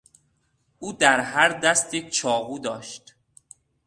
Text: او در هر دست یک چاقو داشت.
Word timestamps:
او 0.79 0.93
در 0.93 1.19
هر 1.19 1.49
دست 1.49 1.93
یک 1.93 2.09
چاقو 2.09 2.59
داشت. 2.59 3.15